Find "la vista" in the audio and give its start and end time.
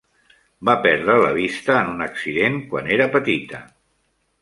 1.25-1.77